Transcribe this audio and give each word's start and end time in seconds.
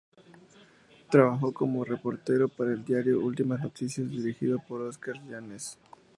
Trabajó 1.11 1.53
como 1.53 1.85
reportero 1.85 2.47
para 2.49 2.73
el 2.73 2.83
diario 2.83 3.19
Últimas 3.19 3.59
Noticias, 3.61 4.09
dirigido 4.09 4.57
por 4.57 4.81
Oscar 4.81 5.13
Yanes. 5.29 5.77